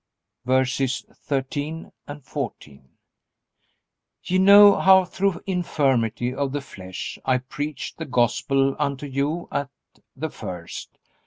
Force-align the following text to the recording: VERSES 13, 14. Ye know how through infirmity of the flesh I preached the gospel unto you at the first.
VERSES 0.45 1.05
13, 1.13 1.91
14. 2.23 2.89
Ye 4.23 4.37
know 4.39 4.75
how 4.79 5.05
through 5.05 5.43
infirmity 5.45 6.33
of 6.33 6.51
the 6.53 6.59
flesh 6.61 7.19
I 7.23 7.37
preached 7.37 7.99
the 7.99 8.05
gospel 8.05 8.75
unto 8.79 9.05
you 9.05 9.47
at 9.51 9.69
the 10.15 10.31
first. 10.31 10.97